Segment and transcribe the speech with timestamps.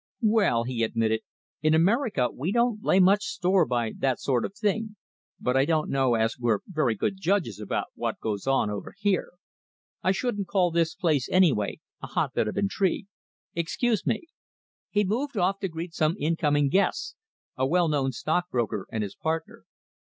[0.23, 1.21] "Well," he admitted,
[1.61, 4.95] "in America we don't lay much store by that sort of thing,
[5.39, 9.33] but I don't know as we're very good judges about what goes on over here.
[10.01, 13.05] I shouldn't call this place, anyway, a hotbed of intrigue.
[13.53, 14.23] Excuse me!"
[14.89, 17.13] He moved off to greet some incoming guests
[17.55, 19.65] a well known stockbroker and his partner.